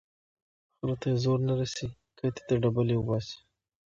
ـ 0.41 0.75
خره 0.77 0.95
ته 1.01 1.07
يې 1.11 1.17
زور 1.23 1.39
نه 1.47 1.53
رسي 1.59 1.87
کتې 2.17 2.41
ته 2.47 2.53
ډبلي 2.61 2.95
اوباسي. 2.97 3.37